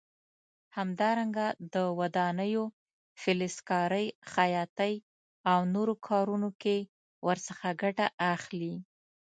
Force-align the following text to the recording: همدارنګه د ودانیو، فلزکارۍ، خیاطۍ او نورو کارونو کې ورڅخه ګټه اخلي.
همدارنګه 0.77 1.47
د 1.73 1.75
ودانیو، 1.99 2.63
فلزکارۍ، 3.21 4.07
خیاطۍ 4.33 4.95
او 5.51 5.59
نورو 5.75 5.93
کارونو 6.07 6.49
کې 6.61 6.77
ورڅخه 7.27 7.69
ګټه 7.81 8.05
اخلي. 8.33 8.75